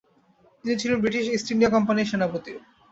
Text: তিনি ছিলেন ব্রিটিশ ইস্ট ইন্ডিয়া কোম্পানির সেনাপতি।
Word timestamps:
তিনি 0.59 0.73
ছিলেন 0.81 0.97
ব্রিটিশ 1.03 1.25
ইস্ট 1.35 1.47
ইন্ডিয়া 1.53 1.73
কোম্পানির 1.75 2.09
সেনাপতি। 2.11 2.51